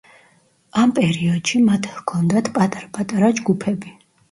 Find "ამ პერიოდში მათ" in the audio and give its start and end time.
0.83-1.91